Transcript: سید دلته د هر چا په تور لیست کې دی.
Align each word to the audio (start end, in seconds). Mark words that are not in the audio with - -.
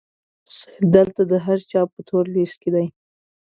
سید 0.55 0.83
دلته 0.95 1.21
د 1.31 1.33
هر 1.45 1.59
چا 1.71 1.81
په 1.93 1.99
تور 2.07 2.25
لیست 2.35 2.55
کې 2.61 2.69
دی. 2.75 2.87